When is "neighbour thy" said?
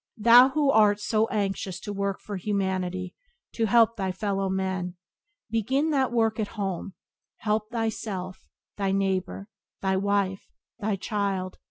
8.91-9.97